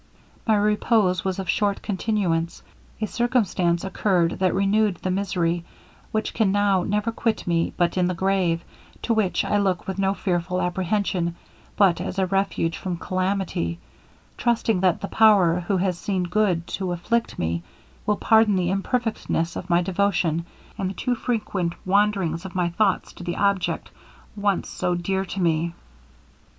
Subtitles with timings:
[0.47, 2.63] My repose was of short continuance.
[3.01, 5.63] A circumstance occurred that renewed the misery,
[6.11, 8.63] which, can now never quit me but in the grave,
[9.03, 11.35] to which I look with no fearful apprehension,
[11.77, 13.77] but as a refuge from calamity,
[14.37, 17.61] trusting that the power who has seen good to afflict me,
[18.07, 20.47] will pardon the imperfectness of my devotion,
[20.79, 23.91] and the too frequent wandering of my thoughts to the object
[24.35, 25.73] once so dear to me.'